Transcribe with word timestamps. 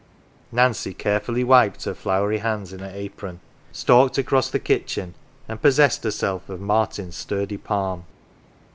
Nancy 0.51 0.95
carefully 0.95 1.43
wiped 1.43 1.83
her 1.85 1.93
floury 1.93 2.39
hands 2.39 2.73
in 2.73 2.79
her 2.79 2.89
apron, 2.91 3.39
stalked 3.71 4.17
across 4.17 4.49
the 4.49 4.57
kitchen, 4.57 5.13
and 5.47 5.61
possessed 5.61 6.03
herself 6.03 6.49
of 6.49 6.59
Martin's 6.59 7.15
sturdy 7.15 7.57
palm. 7.57 8.05